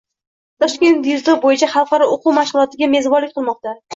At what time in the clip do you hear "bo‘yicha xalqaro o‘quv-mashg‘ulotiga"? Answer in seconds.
1.43-2.91